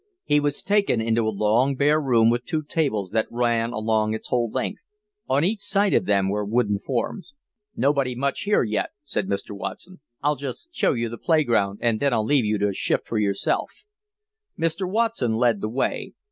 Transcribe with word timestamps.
He 0.23 0.39
was 0.39 0.63
taken 0.63 0.99
into 0.99 1.27
a 1.27 1.29
long, 1.29 1.75
bare 1.75 2.01
room 2.01 2.31
with 2.31 2.43
two 2.43 2.63
tables 2.63 3.11
that 3.11 3.27
ran 3.29 3.71
along 3.71 4.15
its 4.15 4.29
whole 4.29 4.49
length; 4.49 4.87
on 5.29 5.43
each 5.43 5.59
side 5.59 5.93
of 5.93 6.05
them 6.07 6.27
were 6.27 6.43
wooden 6.43 6.79
forms. 6.79 7.35
"Nobody 7.75 8.15
much 8.15 8.39
here 8.41 8.63
yet," 8.63 8.89
said 9.03 9.27
Mr. 9.27 9.51
Watson. 9.55 9.99
"I'll 10.23 10.37
just 10.37 10.73
show 10.73 10.93
you 10.95 11.07
the 11.07 11.19
playground, 11.19 11.77
and 11.83 11.99
then 11.99 12.13
I'll 12.15 12.25
leave 12.25 12.45
you 12.45 12.57
to 12.57 12.73
shift 12.73 13.05
for 13.07 13.19
yourself." 13.19 13.69
Mr. 14.57 14.89
Watson 14.89 15.35
led 15.35 15.61
the 15.61 15.69
way. 15.69 16.13